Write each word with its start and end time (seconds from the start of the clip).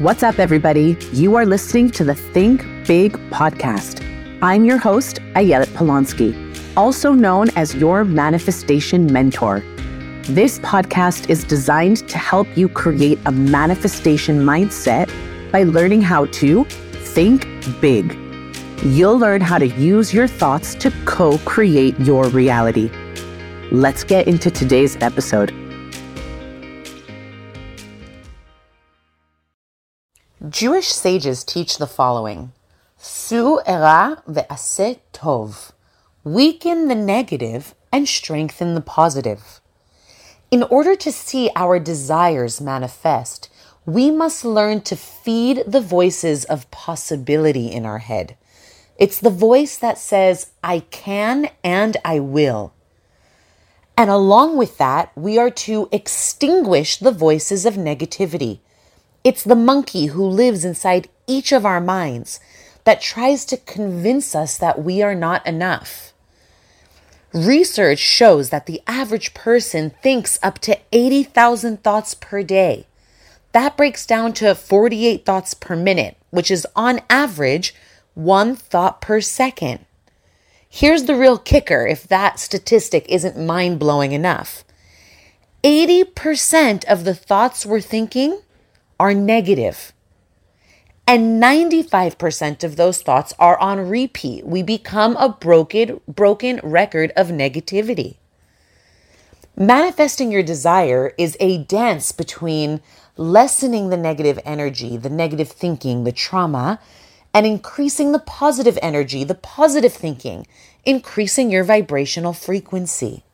What's 0.00 0.22
up, 0.22 0.38
everybody? 0.38 0.96
You 1.12 1.34
are 1.34 1.44
listening 1.44 1.90
to 1.90 2.04
the 2.04 2.14
Think 2.14 2.62
Big 2.86 3.12
podcast. 3.28 4.02
I'm 4.40 4.64
your 4.64 4.78
host, 4.78 5.16
Ayelet 5.34 5.66
Polonsky, 5.74 6.32
also 6.74 7.12
known 7.12 7.50
as 7.50 7.74
your 7.74 8.06
manifestation 8.06 9.12
mentor. 9.12 9.62
This 10.22 10.58
podcast 10.60 11.28
is 11.28 11.44
designed 11.44 12.08
to 12.08 12.16
help 12.16 12.48
you 12.56 12.66
create 12.66 13.18
a 13.26 13.30
manifestation 13.30 14.38
mindset 14.38 15.12
by 15.52 15.64
learning 15.64 16.00
how 16.00 16.24
to 16.40 16.64
think 16.64 17.46
big. 17.82 18.16
You'll 18.82 19.18
learn 19.18 19.42
how 19.42 19.58
to 19.58 19.66
use 19.66 20.14
your 20.14 20.26
thoughts 20.26 20.74
to 20.76 20.90
co 21.04 21.36
create 21.44 22.00
your 22.00 22.26
reality. 22.30 22.90
Let's 23.70 24.02
get 24.02 24.28
into 24.28 24.50
today's 24.50 24.96
episode. 25.02 25.59
Jewish 30.50 30.88
sages 30.88 31.44
teach 31.44 31.78
the 31.78 31.86
following 31.86 32.50
Sur 32.98 33.62
mera 33.68 34.20
ve'aseh 34.28 34.98
tov. 35.12 35.70
Weaken 36.24 36.88
the 36.88 36.96
negative 36.96 37.72
and 37.92 38.08
strengthen 38.08 38.74
the 38.74 38.80
positive. 38.80 39.60
In 40.50 40.64
order 40.64 40.96
to 40.96 41.12
see 41.12 41.50
our 41.54 41.78
desires 41.78 42.60
manifest, 42.60 43.48
we 43.86 44.10
must 44.10 44.44
learn 44.44 44.80
to 44.80 44.96
feed 44.96 45.62
the 45.68 45.80
voices 45.80 46.44
of 46.46 46.68
possibility 46.72 47.70
in 47.70 47.86
our 47.86 47.98
head. 47.98 48.36
It's 48.98 49.20
the 49.20 49.30
voice 49.30 49.76
that 49.78 49.98
says, 49.98 50.50
I 50.64 50.80
can 50.90 51.50
and 51.62 51.96
I 52.04 52.18
will. 52.18 52.72
And 53.96 54.10
along 54.10 54.56
with 54.56 54.78
that, 54.78 55.12
we 55.14 55.38
are 55.38 55.50
to 55.66 55.88
extinguish 55.92 56.96
the 56.96 57.12
voices 57.12 57.64
of 57.66 57.74
negativity 57.74 58.58
it's 59.22 59.44
the 59.44 59.54
monkey 59.54 60.06
who 60.06 60.24
lives 60.24 60.64
inside 60.64 61.08
each 61.26 61.52
of 61.52 61.66
our 61.66 61.80
minds 61.80 62.40
that 62.84 63.00
tries 63.00 63.44
to 63.46 63.56
convince 63.56 64.34
us 64.34 64.56
that 64.58 64.82
we 64.82 65.02
are 65.02 65.14
not 65.14 65.46
enough. 65.46 66.12
Research 67.32 67.98
shows 67.98 68.50
that 68.50 68.66
the 68.66 68.80
average 68.86 69.34
person 69.34 69.90
thinks 70.02 70.38
up 70.42 70.58
to 70.60 70.78
80,000 70.90 71.82
thoughts 71.82 72.14
per 72.14 72.42
day. 72.42 72.86
That 73.52 73.76
breaks 73.76 74.06
down 74.06 74.32
to 74.34 74.54
48 74.54 75.24
thoughts 75.24 75.54
per 75.54 75.76
minute, 75.76 76.16
which 76.30 76.50
is 76.50 76.66
on 76.74 77.00
average 77.08 77.74
one 78.14 78.56
thought 78.56 79.00
per 79.00 79.20
second. 79.20 79.84
Here's 80.68 81.04
the 81.04 81.16
real 81.16 81.36
kicker 81.36 81.86
if 81.86 82.06
that 82.08 82.38
statistic 82.38 83.06
isn't 83.08 83.36
mind 83.38 83.78
blowing 83.78 84.12
enough 84.12 84.64
80% 85.62 86.84
of 86.84 87.04
the 87.04 87.14
thoughts 87.14 87.66
we're 87.66 87.80
thinking 87.80 88.40
are 89.00 89.14
negative. 89.14 89.94
And 91.06 91.42
95% 91.42 92.62
of 92.62 92.76
those 92.76 93.00
thoughts 93.00 93.32
are 93.38 93.58
on 93.58 93.88
repeat. 93.88 94.44
We 94.44 94.62
become 94.62 95.16
a 95.16 95.30
broken, 95.30 96.02
broken 96.06 96.60
record 96.62 97.10
of 97.16 97.28
negativity. 97.28 98.18
Manifesting 99.56 100.30
your 100.30 100.42
desire 100.42 101.14
is 101.16 101.34
a 101.40 101.64
dance 101.64 102.12
between 102.12 102.82
lessening 103.16 103.88
the 103.88 103.96
negative 103.96 104.38
energy, 104.44 104.98
the 104.98 105.08
negative 105.08 105.48
thinking, 105.48 106.04
the 106.04 106.12
trauma, 106.12 106.78
and 107.32 107.46
increasing 107.46 108.12
the 108.12 108.18
positive 108.18 108.78
energy, 108.82 109.24
the 109.24 109.34
positive 109.34 109.94
thinking, 109.94 110.46
increasing 110.84 111.50
your 111.50 111.64
vibrational 111.64 112.34
frequency. 112.34 113.24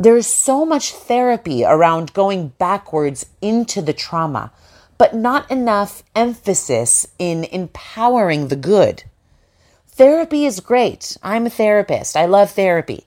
There 0.00 0.16
is 0.16 0.26
so 0.26 0.64
much 0.64 0.92
therapy 0.94 1.62
around 1.62 2.14
going 2.14 2.54
backwards 2.56 3.26
into 3.42 3.82
the 3.82 3.92
trauma, 3.92 4.50
but 4.96 5.14
not 5.14 5.50
enough 5.50 6.02
emphasis 6.16 7.06
in 7.18 7.44
empowering 7.44 8.48
the 8.48 8.56
good. 8.56 9.04
Therapy 9.88 10.46
is 10.46 10.60
great. 10.60 11.18
I'm 11.22 11.44
a 11.44 11.50
therapist. 11.50 12.16
I 12.16 12.24
love 12.24 12.52
therapy. 12.52 13.04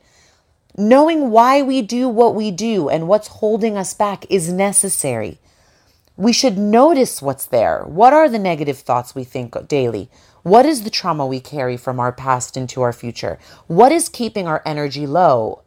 Knowing 0.77 1.31
why 1.31 1.63
we 1.63 1.81
do 1.81 2.07
what 2.07 2.35
we 2.35 2.51
do 2.51 2.89
and 2.89 3.07
what's 3.07 3.39
holding 3.39 3.75
us 3.75 3.95
back 3.95 4.27
is 4.29 4.53
necessary. 4.53 5.39
We 6.15 6.31
should 6.31 6.59
notice 6.59 7.23
what's 7.23 7.47
there. 7.47 7.85
What 7.87 8.13
are 8.13 8.29
the 8.29 8.37
negative 8.37 8.77
thoughts 8.77 9.15
we 9.15 9.23
think 9.23 9.55
daily? 9.67 10.11
What 10.43 10.67
is 10.67 10.83
the 10.83 10.91
trauma 10.91 11.25
we 11.25 11.39
carry 11.39 11.75
from 11.75 11.99
our 11.99 12.11
past 12.11 12.55
into 12.55 12.83
our 12.83 12.93
future? 12.93 13.39
What 13.65 13.91
is 13.91 14.09
keeping 14.09 14.47
our 14.47 14.61
energy 14.63 15.07
low? 15.07 15.62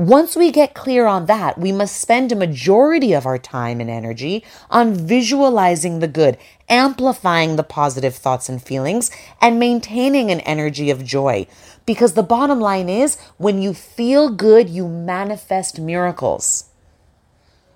Once 0.00 0.34
we 0.34 0.50
get 0.50 0.72
clear 0.72 1.04
on 1.04 1.26
that, 1.26 1.58
we 1.58 1.70
must 1.70 2.00
spend 2.00 2.32
a 2.32 2.34
majority 2.34 3.12
of 3.12 3.26
our 3.26 3.36
time 3.36 3.82
and 3.82 3.90
energy 3.90 4.42
on 4.70 4.94
visualizing 4.94 5.98
the 5.98 6.08
good, 6.08 6.38
amplifying 6.70 7.56
the 7.56 7.62
positive 7.62 8.14
thoughts 8.14 8.48
and 8.48 8.62
feelings, 8.62 9.10
and 9.42 9.58
maintaining 9.58 10.30
an 10.30 10.40
energy 10.40 10.88
of 10.88 11.04
joy. 11.04 11.46
Because 11.84 12.14
the 12.14 12.22
bottom 12.22 12.58
line 12.60 12.88
is 12.88 13.20
when 13.36 13.60
you 13.60 13.74
feel 13.74 14.30
good, 14.30 14.70
you 14.70 14.88
manifest 14.88 15.78
miracles. 15.78 16.70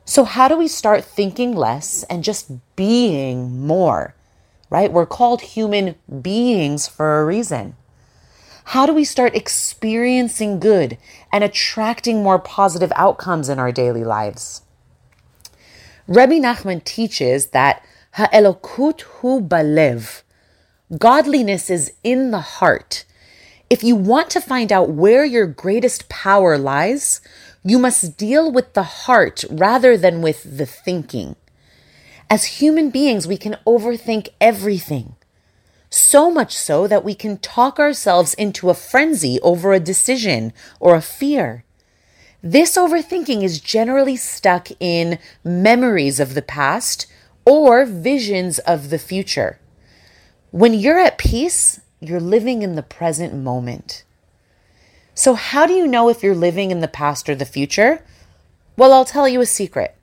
So, 0.07 0.25
how 0.25 0.49
do 0.49 0.57
we 0.57 0.67
start 0.67 1.05
thinking 1.05 1.55
less 1.55 2.05
and 2.05 2.25
just 2.25 2.51
being 2.75 3.67
more? 3.67 4.15
Right? 4.71 4.91
We're 4.91 5.05
called 5.05 5.43
human 5.43 5.97
beings 6.23 6.89
for 6.89 7.21
a 7.21 7.25
reason. 7.27 7.77
How 8.65 8.87
do 8.87 8.95
we 8.95 9.05
start 9.05 9.37
experiencing 9.37 10.59
good 10.59 10.99
and 11.31 11.45
attracting 11.45 12.23
more 12.23 12.39
positive 12.39 12.93
outcomes 12.97 13.49
in 13.49 13.59
our 13.59 13.71
daily 13.71 14.05
lives? 14.05 14.63
Rebbe 16.07 16.35
Nachman 16.35 16.83
teaches 16.83 17.49
that 17.49 17.85
ha'elokut 18.13 19.03
hu 19.03 19.41
balev. 19.41 20.23
Godliness 20.99 21.71
is 21.71 21.93
in 22.03 22.31
the 22.31 22.41
heart. 22.41 23.05
If 23.71 23.83
you 23.83 23.97
want 23.97 24.31
to 24.31 24.41
find 24.41 24.73
out 24.73 24.91
where 24.91 25.25
your 25.25 25.47
greatest 25.47 26.09
power 26.09 26.59
lies, 26.59 27.21
you 27.63 27.79
must 27.79 28.17
deal 28.17 28.53
with 28.53 28.75
the 28.75 28.83
heart 28.83 29.45
rather 29.51 29.97
than 29.97 30.21
with 30.23 30.59
the 30.59 30.67
thinking. 30.67 31.37
As 32.31 32.45
human 32.45 32.91
beings, 32.91 33.27
we 33.27 33.37
can 33.37 33.57
overthink 33.67 34.29
everything. 34.41 35.17
So 35.97 36.29
much 36.29 36.57
so 36.57 36.89
that 36.89 37.05
we 37.05 37.15
can 37.15 37.39
talk 37.39 37.79
ourselves 37.79 38.35
into 38.35 38.69
a 38.69 38.75
frenzy 38.75 39.39
over 39.43 39.73
a 39.73 39.79
decision 39.79 40.53
or 40.81 40.97
a 40.97 41.01
fear. 41.01 41.63
This 42.43 42.77
overthinking 42.77 43.45
is 43.45 43.61
generally 43.61 44.17
stuck 44.17 44.71
in 44.81 45.21
memories 45.45 46.19
of 46.19 46.35
the 46.35 46.43
past 46.43 47.07
or 47.45 47.87
visions 47.87 48.59
of 48.59 48.91
the 48.91 48.99
future. 48.99 49.61
When 50.51 50.75
you're 50.75 50.99
at 50.99 51.17
peace, 51.17 51.81
you're 52.01 52.19
living 52.19 52.63
in 52.63 52.75
the 52.75 52.83
present 52.83 53.33
moment. 53.33 54.03
So, 55.15 55.35
how 55.35 55.65
do 55.65 55.75
you 55.75 55.87
know 55.87 56.09
if 56.09 56.25
you're 56.25 56.35
living 56.35 56.73
in 56.73 56.81
the 56.81 56.89
past 56.89 57.29
or 57.29 57.37
the 57.37 57.45
future? 57.45 58.05
Well, 58.77 58.93
I'll 58.93 59.05
tell 59.05 59.29
you 59.29 59.41
a 59.41 59.47
secret. 59.47 59.95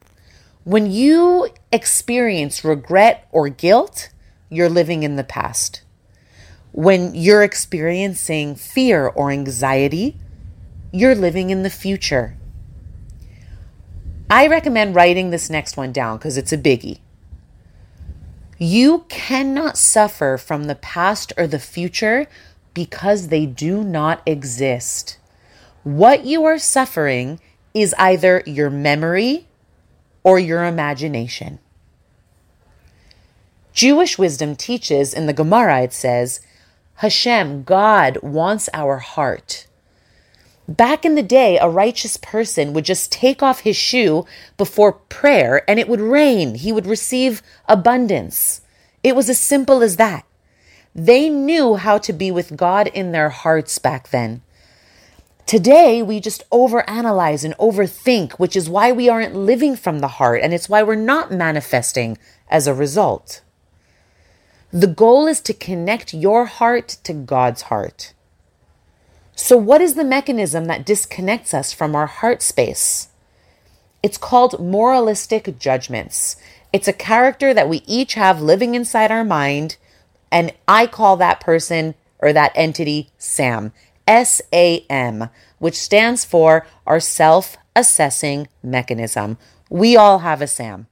When 0.64 0.90
you 0.90 1.50
experience 1.70 2.64
regret 2.64 3.28
or 3.34 3.50
guilt, 3.50 4.08
you're 4.52 4.70
living 4.70 5.02
in 5.02 5.16
the 5.16 5.24
past. 5.24 5.82
When 6.74 7.16
you're 7.16 7.42
experiencing 7.42 8.56
fear 8.56 9.08
or 9.08 9.32
anxiety, 9.32 10.18
you're 10.92 11.16
living 11.16 11.50
in 11.50 11.64
the 11.64 11.70
future. 11.70 12.38
I 14.30 14.48
recommend 14.48 14.94
writing 14.94 15.30
this 15.30 15.50
next 15.50 15.78
one 15.78 15.92
down 15.92 16.18
because 16.18 16.38
it's 16.38 16.54
a 16.54 16.58
biggie. 16.58 17.00
You 18.58 19.06
cannot 19.10 19.78
suffer 19.78 20.38
from 20.38 20.66
the 20.66 20.76
past 20.76 21.34
or 21.38 21.48
the 21.48 21.58
future 21.58 22.28
because 22.74 23.30
they 23.30 23.46
do 23.46 23.84
not 23.84 24.22
exist. 24.26 25.18
What 25.84 26.26
you 26.26 26.44
are 26.46 26.60
suffering 26.60 27.40
is 27.74 27.96
either 27.98 28.44
your 28.46 28.70
memory 28.70 29.48
or 30.24 30.40
your 30.40 30.66
imagination. 30.66 31.60
Jewish 33.74 34.18
wisdom 34.18 34.56
teaches 34.56 35.14
in 35.14 35.28
the 35.28 35.34
Gemara, 35.34 35.82
it 35.82 35.94
says, 35.94 36.42
Hashem, 36.96 37.64
God, 37.64 38.18
wants 38.22 38.70
our 38.74 38.98
heart. 38.98 39.66
Back 40.68 41.04
in 41.04 41.16
the 41.16 41.24
day, 41.24 41.58
a 41.58 41.68
righteous 41.68 42.18
person 42.18 42.74
would 42.74 42.86
just 42.86 43.12
take 43.12 43.42
off 43.42 43.62
his 43.62 43.76
shoe 43.76 44.26
before 44.58 44.94
prayer 44.94 45.70
and 45.70 45.80
it 45.80 45.88
would 45.88 46.00
rain. 46.00 46.56
He 46.56 46.72
would 46.72 46.86
receive 46.86 47.42
abundance. 47.68 48.62
It 49.04 49.16
was 49.16 49.30
as 49.30 49.40
simple 49.40 49.82
as 49.82 49.98
that. 49.98 50.26
They 50.94 51.30
knew 51.30 51.76
how 51.76 51.98
to 52.00 52.14
be 52.14 52.32
with 52.32 52.58
God 52.58 52.88
in 52.88 53.12
their 53.12 53.30
hearts 53.30 53.80
back 53.80 54.10
then. 54.10 54.42
Today, 55.46 56.02
we 56.02 56.20
just 56.20 56.50
overanalyze 56.52 57.44
and 57.44 57.58
overthink, 57.58 58.34
which 58.34 58.56
is 58.56 58.70
why 58.70 58.92
we 58.92 59.10
aren't 59.10 59.36
living 59.36 59.76
from 59.76 60.00
the 60.00 60.08
heart, 60.08 60.42
and 60.42 60.54
it's 60.54 60.70
why 60.70 60.84
we're 60.84 60.96
not 60.96 61.32
manifesting 61.32 62.18
as 62.50 62.68
a 62.68 62.74
result. 62.74 63.42
The 64.74 64.88
goal 64.88 65.28
is 65.28 65.42
to 65.42 65.54
connect 65.54 66.14
your 66.14 66.46
heart 66.46 66.98
to 67.04 67.14
God's 67.14 67.64
heart. 67.64 68.14
So, 69.36 69.58
what 69.58 69.82
is 69.82 69.96
the 69.96 70.06
mechanism 70.06 70.66
that 70.66 70.86
disconnects 70.86 71.54
us 71.54 71.74
from 71.74 71.94
our 71.94 72.08
heart 72.08 72.42
space? 72.42 73.10
It's 74.02 74.18
called 74.18 74.64
moralistic 74.64 75.60
judgments. 75.60 76.38
It's 76.72 76.88
a 76.88 76.94
character 76.94 77.54
that 77.54 77.68
we 77.68 77.84
each 77.86 78.14
have 78.14 78.42
living 78.42 78.74
inside 78.74 79.12
our 79.12 79.26
mind, 79.26 79.76
and 80.32 80.54
I 80.70 80.88
call 80.88 81.18
that 81.18 81.42
person 81.42 81.96
or 82.20 82.32
that 82.32 82.54
entity 82.56 83.10
Sam. 83.18 83.74
S 84.08 84.42
A 84.54 84.86
M, 84.90 85.30
which 85.60 85.76
stands 85.76 86.24
for 86.24 86.66
our 86.88 87.00
self 87.02 87.58
assessing 87.76 88.48
mechanism. 88.64 89.38
We 89.70 89.98
all 89.98 90.20
have 90.20 90.42
a 90.42 90.48
SAM. 90.48 90.88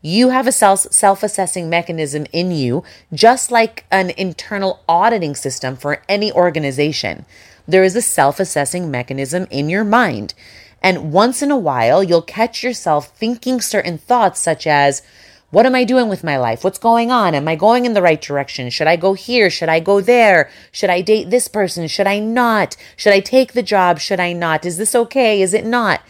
You 0.00 0.28
have 0.28 0.46
a 0.46 0.52
self 0.52 1.22
assessing 1.24 1.68
mechanism 1.68 2.26
in 2.32 2.52
you, 2.52 2.84
just 3.12 3.50
like 3.50 3.84
an 3.90 4.10
internal 4.10 4.80
auditing 4.88 5.34
system 5.34 5.74
for 5.74 6.02
any 6.08 6.30
organization. 6.30 7.26
There 7.66 7.82
is 7.82 7.96
a 7.96 8.02
self 8.02 8.38
assessing 8.38 8.92
mechanism 8.92 9.48
in 9.50 9.68
your 9.68 9.82
mind. 9.82 10.34
And 10.80 11.12
once 11.12 11.42
in 11.42 11.50
a 11.50 11.58
while, 11.58 12.04
you'll 12.04 12.22
catch 12.22 12.62
yourself 12.62 13.08
thinking 13.16 13.60
certain 13.60 13.98
thoughts, 13.98 14.40
such 14.40 14.68
as, 14.68 15.02
what 15.50 15.66
am 15.66 15.74
I 15.74 15.82
doing 15.82 16.08
with 16.08 16.22
my 16.22 16.36
life? 16.36 16.62
What's 16.62 16.78
going 16.78 17.10
on? 17.10 17.34
Am 17.34 17.48
I 17.48 17.56
going 17.56 17.84
in 17.84 17.94
the 17.94 18.02
right 18.02 18.20
direction? 18.20 18.70
Should 18.70 18.86
I 18.86 18.94
go 18.94 19.14
here? 19.14 19.50
Should 19.50 19.68
I 19.68 19.80
go 19.80 20.00
there? 20.00 20.48
Should 20.70 20.90
I 20.90 21.00
date 21.00 21.30
this 21.30 21.48
person? 21.48 21.88
Should 21.88 22.06
I 22.06 22.20
not? 22.20 22.76
Should 22.96 23.14
I 23.14 23.18
take 23.18 23.54
the 23.54 23.62
job? 23.64 23.98
Should 23.98 24.20
I 24.20 24.32
not? 24.32 24.64
Is 24.64 24.76
this 24.76 24.94
okay? 24.94 25.42
Is 25.42 25.54
it 25.54 25.66
not? 25.66 26.02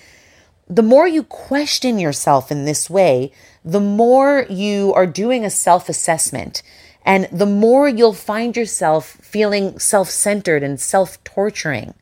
The 0.68 0.82
more 0.82 1.08
you 1.08 1.22
question 1.22 1.98
yourself 1.98 2.50
in 2.50 2.66
this 2.66 2.90
way, 2.90 3.32
the 3.68 3.80
more 3.80 4.46
you 4.48 4.94
are 4.94 5.06
doing 5.06 5.44
a 5.44 5.50
self 5.50 5.90
assessment 5.90 6.62
and 7.04 7.28
the 7.30 7.44
more 7.44 7.86
you'll 7.86 8.14
find 8.14 8.56
yourself 8.56 9.18
feeling 9.20 9.78
self 9.78 10.08
centered 10.08 10.62
and 10.62 10.80
self 10.80 11.22
torturing. 11.22 11.92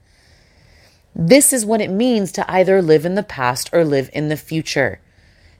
This 1.13 1.53
is 1.53 1.67
what 1.67 1.81
it 1.81 1.91
means 1.91 2.31
to 2.33 2.49
either 2.49 2.81
live 2.81 3.05
in 3.05 3.17
the 3.17 3.25
past 3.25 3.71
or 3.73 3.85
live 3.85 4.11
in 4.13 4.29
the 4.29 4.37
future. 4.37 5.01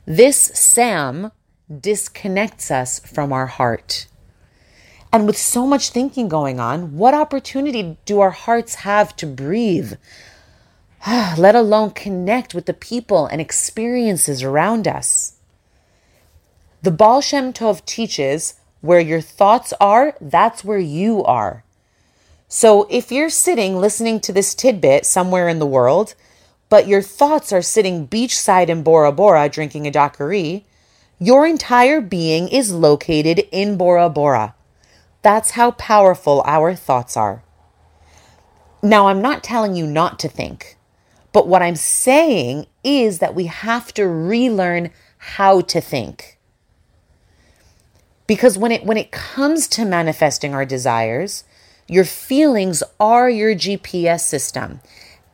This 0.07 0.37
Sam 0.37 1.33
disconnects 1.81 2.71
us 2.71 3.01
from 3.01 3.33
our 3.33 3.47
heart. 3.47 4.07
And 5.13 5.27
with 5.27 5.37
so 5.37 5.67
much 5.67 5.91
thinking 5.91 6.29
going 6.29 6.61
on, 6.61 6.97
what 6.97 7.15
opportunity 7.15 7.97
do 8.05 8.21
our 8.21 8.31
hearts 8.31 8.77
have 8.77 9.17
to 9.17 9.27
breathe? 9.27 9.95
Let 11.37 11.57
alone 11.57 11.91
connect 11.91 12.55
with 12.55 12.67
the 12.67 12.75
people 12.75 13.27
and 13.27 13.41
experiences 13.41 14.45
around 14.45 14.87
us. 14.87 15.36
The 16.83 16.91
Baal 16.91 17.21
Shem 17.21 17.53
Tov 17.53 17.85
teaches 17.85 18.61
where 18.81 19.01
your 19.01 19.21
thoughts 19.21 19.73
are, 19.81 20.15
that's 20.21 20.65
where 20.65 20.79
you 20.79 21.25
are. 21.25 21.65
So 22.49 22.87
if 22.91 23.11
you're 23.11 23.31
sitting 23.31 23.77
listening 23.81 24.21
to 24.21 24.33
this 24.33 24.55
tidbit 24.55 25.05
somewhere 25.05 25.49
in 25.49 25.59
the 25.59 25.67
world, 25.67 26.15
but 26.69 26.87
your 26.87 27.03
thoughts 27.03 27.53
are 27.53 27.63
sitting 27.63 28.07
beachside 28.07 28.69
in 28.69 28.83
Bora 28.83 29.11
Bora 29.11 29.49
drinking 29.49 29.87
a 29.87 29.91
daiquiri, 29.91 30.65
your 31.19 31.47
entire 31.47 32.01
being 32.01 32.49
is 32.49 32.73
located 32.73 33.49
in 33.51 33.77
Bora 33.77 34.09
Bora. 34.09 34.55
That's 35.23 35.53
how 35.53 35.73
powerful 35.73 36.43
our 36.45 36.75
thoughts 36.75 37.17
are. 37.17 37.43
Now, 38.83 39.09
I'm 39.09 39.23
not 39.23 39.43
telling 39.43 39.75
you 39.75 39.87
not 39.87 40.19
to 40.21 40.29
think, 40.29 40.77
but 41.33 41.49
what 41.49 41.63
I'm 41.63 41.77
saying 41.77 42.67
is 42.85 43.19
that 43.19 43.35
we 43.35 43.47
have 43.47 43.93
to 43.95 44.07
relearn 44.07 44.91
how 45.19 45.63
to 45.63 45.81
think. 45.81 46.36
Because 48.27 48.59
when 48.59 48.73
it 48.73 48.85
when 48.85 48.97
it 48.97 49.13
comes 49.13 49.69
to 49.69 49.85
manifesting 49.85 50.55
our 50.55 50.65
desires, 50.65 51.45
your 51.89 52.05
feelings 52.05 52.83
are 52.99 53.31
your 53.31 53.55
GPS 53.55 54.21
system. 54.21 54.81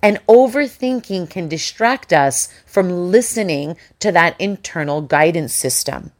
And 0.02 0.18
overthinking 0.26 1.30
can 1.30 1.48
distract 1.48 2.12
us 2.12 2.48
from 2.66 3.10
listening 3.10 3.76
to 4.00 4.10
that 4.12 4.38
internal 4.40 5.00
guidance 5.00 5.54
system. 5.54 6.10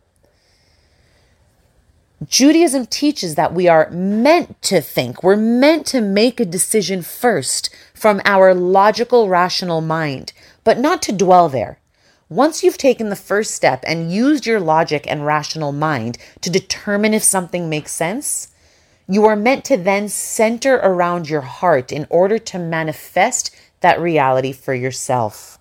Judaism 2.29 2.87
teaches 2.87 3.35
that 3.35 3.53
we 3.53 3.67
are 3.67 3.91
meant 3.91 4.63
to 4.63 4.81
think. 4.81 5.23
We're 5.23 5.37
meant 5.37 5.87
to 5.87 6.01
make 6.01 6.39
a 6.39 6.45
decision 6.45 7.03
first 7.03 7.69
from 7.93 8.21
our 8.25 8.55
logical, 8.55 9.29
rational 9.29 9.81
mind, 9.81 10.33
but 10.63 10.79
not 10.79 11.03
to 11.03 11.13
dwell 11.13 11.49
there. 11.49 11.79
Once 12.33 12.65
you've 12.65 12.79
taken 12.79 13.11
the 13.11 13.15
first 13.17 13.55
step 13.55 13.85
and 13.87 14.11
used 14.11 14.47
your 14.47 14.59
logic 14.59 15.05
and 15.07 15.27
rational 15.27 15.71
mind 15.71 16.17
to 16.41 16.49
determine 16.49 17.13
if 17.13 17.23
something 17.23 17.69
makes 17.69 17.93
sense, 17.93 18.49
you 19.07 19.27
are 19.27 19.37
meant 19.37 19.67
to 19.67 19.77
then 19.77 20.09
center 20.09 20.77
around 20.77 21.29
your 21.29 21.43
heart 21.43 21.93
in 21.93 22.07
order 22.09 22.39
to 22.39 22.59
manifest 22.59 23.55
that 23.81 24.01
reality 24.01 24.51
for 24.51 24.73
yourself. 24.73 25.59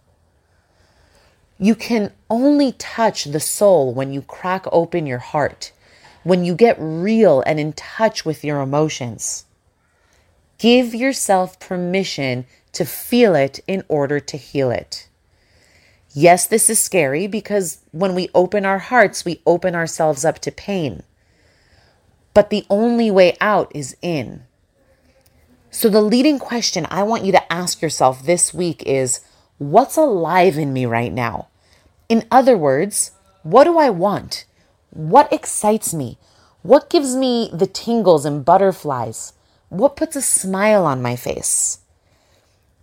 You 1.60 1.76
can 1.76 2.14
only 2.30 2.72
touch 2.72 3.26
the 3.26 3.42
soul 3.42 3.94
when 3.94 4.14
you 4.14 4.22
crack 4.22 4.66
open 4.72 5.06
your 5.06 5.18
heart, 5.20 5.74
when 6.24 6.46
you 6.46 6.56
get 6.56 6.78
real 6.80 7.44
and 7.46 7.60
in 7.60 7.74
touch 7.74 8.24
with 8.24 8.46
your 8.46 8.62
emotions. 8.62 9.44
Give 10.58 10.96
yourself 10.96 11.60
permission 11.60 12.46
to 12.72 12.86
feel 12.86 13.36
it 13.36 13.60
in 13.68 13.84
order 13.90 14.22
to 14.22 14.38
heal 14.38 14.72
it. 14.72 15.10
Yes, 16.14 16.46
this 16.46 16.70
is 16.70 16.80
scary 16.80 17.28
because 17.28 17.80
when 17.92 18.16
we 18.16 18.30
open 18.36 18.66
our 18.66 18.80
hearts, 18.80 19.24
we 19.24 19.42
open 19.46 19.76
ourselves 19.76 20.26
up 20.26 20.40
to 20.40 20.52
pain. 20.52 21.04
But 22.34 22.50
the 22.50 22.66
only 22.70 23.10
way 23.10 23.38
out 23.40 23.72
is 23.74 23.96
in. 24.02 24.44
So, 25.70 25.88
the 25.88 26.02
leading 26.02 26.38
question 26.38 26.86
I 26.90 27.04
want 27.04 27.24
you 27.24 27.32
to 27.32 27.54
ask 27.54 27.82
yourself 27.82 28.26
this 28.26 28.54
week 28.54 28.84
is 28.86 29.22
what's 29.58 29.96
alive 29.96 30.58
in 30.58 30.74
me 30.74 30.86
right 30.86 31.14
now? 31.14 31.48
In 32.10 32.28
other 32.30 32.58
words, 32.58 33.12
what 33.44 33.64
do 33.64 33.78
I 33.78 33.90
want? 33.90 34.46
What 34.90 35.32
excites 35.32 35.94
me? 35.94 36.18
What 36.62 36.90
gives 36.90 37.16
me 37.16 37.50
the 37.54 37.68
tingles 37.68 38.26
and 38.26 38.44
butterflies? 38.44 39.32
What 39.70 39.96
puts 39.96 40.18
a 40.18 40.22
smile 40.22 40.86
on 40.86 41.02
my 41.02 41.16
face? 41.16 41.81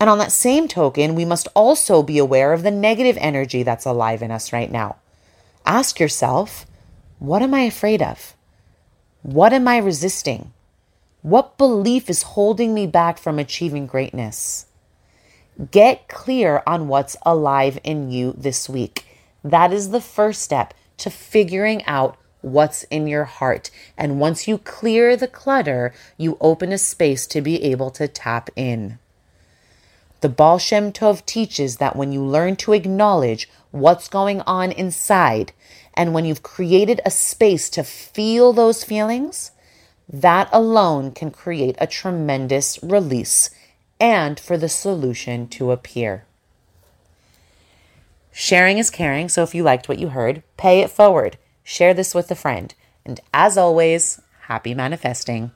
And 0.00 0.08
on 0.08 0.18
that 0.18 0.32
same 0.32 0.68
token, 0.68 1.14
we 1.14 1.24
must 1.24 1.48
also 1.54 2.02
be 2.02 2.18
aware 2.18 2.52
of 2.52 2.62
the 2.62 2.70
negative 2.70 3.16
energy 3.20 3.62
that's 3.62 3.84
alive 3.84 4.22
in 4.22 4.30
us 4.30 4.52
right 4.52 4.70
now. 4.70 4.96
Ask 5.66 5.98
yourself, 5.98 6.66
what 7.18 7.42
am 7.42 7.52
I 7.52 7.62
afraid 7.62 8.00
of? 8.00 8.34
What 9.22 9.52
am 9.52 9.66
I 9.66 9.78
resisting? 9.78 10.52
What 11.22 11.58
belief 11.58 12.08
is 12.08 12.22
holding 12.22 12.72
me 12.72 12.86
back 12.86 13.18
from 13.18 13.38
achieving 13.38 13.86
greatness? 13.86 14.66
Get 15.72 16.06
clear 16.06 16.62
on 16.64 16.86
what's 16.86 17.16
alive 17.26 17.80
in 17.82 18.12
you 18.12 18.32
this 18.38 18.68
week. 18.68 19.04
That 19.42 19.72
is 19.72 19.90
the 19.90 20.00
first 20.00 20.42
step 20.42 20.72
to 20.98 21.10
figuring 21.10 21.84
out 21.86 22.16
what's 22.40 22.84
in 22.84 23.08
your 23.08 23.25
heart. 23.25 23.70
And 23.96 24.20
once 24.20 24.46
you 24.46 24.58
clear 24.58 25.16
the 25.16 25.26
clutter, 25.26 25.92
you 26.16 26.37
open 26.40 26.70
a 26.70 26.78
space 26.78 27.26
to 27.26 27.40
be 27.40 27.62
able 27.64 27.90
to 27.90 28.06
tap 28.06 28.50
in. 28.54 29.00
The 30.20 30.28
Baal 30.28 30.58
Shem 30.58 30.92
Tov 30.92 31.25
teaches 31.26 31.76
that 31.76 31.94
when 31.94 32.12
you 32.12 32.25
learn 32.25 32.56
to 32.56 32.72
acknowledge 32.72 33.48
what's 33.70 34.08
going 34.08 34.40
on 34.42 34.72
inside, 34.72 35.52
and 35.94 36.12
when 36.12 36.25
you've 36.25 36.42
created 36.42 37.00
a 37.04 37.10
space 37.10 37.70
to 37.70 37.84
feel 37.84 38.52
those 38.52 38.82
feelings, 38.82 39.52
that 40.08 40.48
alone 40.52 41.12
can 41.12 41.30
create 41.30 41.76
a 41.78 41.87
tremendous 41.87 42.78
release 42.82 43.50
and 44.00 44.40
for 44.40 44.56
the 44.56 44.68
solution 44.68 45.48
to 45.48 45.70
appear. 45.70 46.25
Sharing 48.32 48.78
is 48.78 48.90
caring, 48.90 49.28
so 49.28 49.42
if 49.42 49.54
you 49.54 49.62
liked 49.62 49.88
what 49.88 49.98
you 49.98 50.10
heard, 50.10 50.42
pay 50.56 50.80
it 50.80 50.90
forward. 50.90 51.37
Share 51.64 51.92
this 51.92 52.14
with 52.14 52.30
a 52.30 52.37
friend. 52.37 52.75
And 53.04 53.20
as 53.34 53.58
always, 53.58 54.20
happy 54.42 54.75
manifesting. 54.75 55.50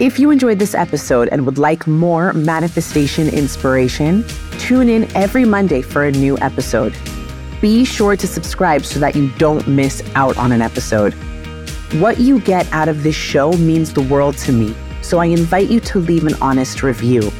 If 0.00 0.18
you 0.18 0.30
enjoyed 0.30 0.58
this 0.58 0.74
episode 0.74 1.28
and 1.28 1.46
would 1.46 1.58
like 1.58 1.86
more 1.86 2.32
manifestation 2.32 3.28
inspiration, 3.28 4.24
tune 4.58 4.88
in 4.88 5.14
every 5.14 5.44
Monday 5.44 5.82
for 5.82 6.04
a 6.04 6.10
new 6.10 6.36
episode 6.38 6.96
be 7.60 7.84
sure 7.84 8.16
to 8.16 8.26
subscribe 8.26 8.84
so 8.84 8.98
that 9.00 9.14
you 9.14 9.30
don't 9.32 9.66
miss 9.68 10.02
out 10.14 10.36
on 10.38 10.52
an 10.52 10.62
episode. 10.62 11.12
What 11.94 12.18
you 12.18 12.40
get 12.40 12.70
out 12.72 12.88
of 12.88 13.02
this 13.02 13.14
show 13.14 13.52
means 13.52 13.92
the 13.92 14.02
world 14.02 14.38
to 14.38 14.52
me, 14.52 14.74
so 15.02 15.18
I 15.18 15.26
invite 15.26 15.68
you 15.68 15.80
to 15.80 15.98
leave 15.98 16.24
an 16.24 16.34
honest 16.40 16.82
review. 16.82 17.30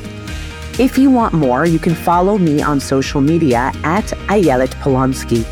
If 0.78 0.98
you 0.98 1.10
want 1.10 1.34
more, 1.34 1.66
you 1.66 1.78
can 1.78 1.94
follow 1.94 2.38
me 2.38 2.60
on 2.62 2.80
social 2.80 3.20
media 3.20 3.72
at 3.82 4.04
Ayelet 4.28 4.74
Polonsky. 4.82 5.44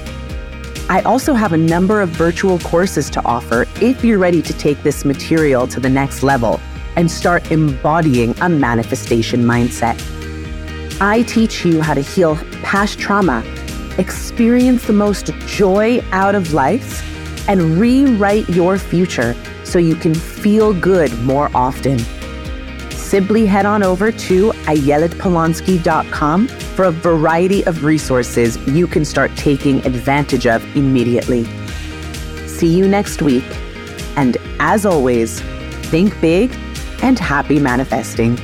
I 0.91 1.03
also 1.03 1.35
have 1.35 1.53
a 1.53 1.57
number 1.57 2.01
of 2.01 2.09
virtual 2.11 2.59
courses 2.61 3.11
to 3.11 3.25
offer 3.25 3.67
if 3.81 4.05
you're 4.05 4.19
ready 4.19 4.43
to 4.43 4.53
take 4.55 4.83
this 4.83 5.05
material 5.05 5.67
to 5.69 5.81
the 5.81 5.89
next 5.89 6.23
level 6.23 6.61
and 6.99 7.11
start 7.11 7.51
embodying 7.51 8.39
a 8.41 8.49
manifestation 8.51 9.45
mindset. 9.45 9.99
I 11.01 11.23
teach 11.23 11.65
you 11.65 11.81
how 11.81 11.95
to 11.95 12.03
heal 12.03 12.37
past 12.63 12.99
trauma 12.99 13.43
experience 13.99 14.87
the 14.87 14.93
most 14.93 15.33
joy 15.47 16.01
out 16.13 16.35
of 16.35 16.55
life, 16.55 17.05
and 17.49 17.79
rewrite 17.79 18.49
your 18.49 18.79
future 18.79 19.35
so 19.65 19.79
you 19.79 19.97
can 19.97 20.15
feel 20.15 20.73
good 20.73 21.13
more 21.21 21.51
often. 21.55 21.99
simply 23.09 23.47
head 23.47 23.65
on 23.65 23.83
over 23.83 24.13
to 24.13 24.51
ayeletpolonsky.com 24.67 26.47
for 26.47 26.85
a 26.85 26.91
variety 26.91 27.65
of 27.65 27.83
resources 27.83 28.59
you 28.67 28.87
can 28.87 29.03
start 29.03 29.35
taking 29.35 29.79
advantage 29.87 30.47
of 30.47 30.63
immediately. 30.77 31.45
See 32.47 32.67
you 32.67 32.87
next 32.87 33.23
week. 33.23 33.47
And 34.17 34.37
as 34.61 34.85
always, 34.85 35.41
think 35.91 36.21
big 36.21 36.51
and 37.03 37.19
happy 37.19 37.59
manifesting. 37.59 38.39